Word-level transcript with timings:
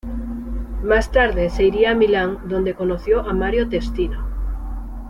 Más 0.83 1.11
tarde 1.11 1.51
ser 1.51 1.65
iría 1.67 1.91
a 1.91 1.93
Milán 1.93 2.39
donde 2.49 2.73
conoció 2.73 3.19
a 3.29 3.33
Mario 3.33 3.69
Testino. 3.69 4.25